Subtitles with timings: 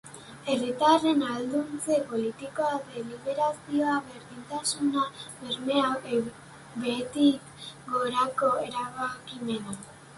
[0.51, 5.05] Herritarren ahalduntze politikoa, deliberazioa, berdintasuna,
[5.45, 9.83] bermea, behetik gorako erabakimena...